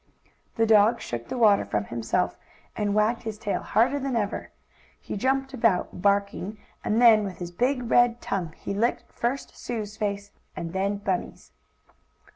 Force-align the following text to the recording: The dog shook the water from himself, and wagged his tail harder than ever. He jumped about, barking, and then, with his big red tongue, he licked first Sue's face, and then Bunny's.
The 0.55 0.65
dog 0.65 0.99
shook 0.99 1.27
the 1.27 1.37
water 1.37 1.63
from 1.63 1.83
himself, 1.85 2.35
and 2.75 2.95
wagged 2.95 3.21
his 3.21 3.37
tail 3.37 3.61
harder 3.61 3.99
than 3.99 4.15
ever. 4.15 4.49
He 4.99 5.15
jumped 5.15 5.53
about, 5.53 6.01
barking, 6.01 6.57
and 6.83 6.99
then, 6.99 7.23
with 7.23 7.37
his 7.37 7.51
big 7.51 7.87
red 7.91 8.19
tongue, 8.19 8.53
he 8.57 8.73
licked 8.73 9.11
first 9.11 9.55
Sue's 9.55 9.97
face, 9.97 10.31
and 10.55 10.73
then 10.73 10.97
Bunny's. 10.97 11.51